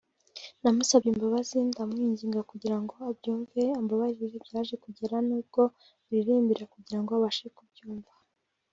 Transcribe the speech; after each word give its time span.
namusabye 0.61 1.07
imbabazi 1.11 1.55
ndamwinyinga 1.69 2.41
kugira 2.51 2.77
ngo 2.81 2.93
abyumve 3.09 3.63
ambabarire 3.79 4.37
byaje 4.45 4.75
kugera 4.83 5.15
n’ubwo 5.27 5.61
muririmbira 6.05 6.63
kugira 6.73 6.99
ngo 7.01 7.11
abashe 7.17 7.47
kubyumva 7.57 8.13